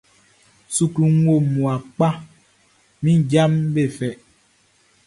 Sukluʼn 0.75 1.15
wo 1.25 1.33
mmua 1.45 1.75
kpa, 1.95 2.09
min 3.01 3.17
jaʼm 3.31 3.53
be 3.73 3.83
fɛ. 3.97 4.09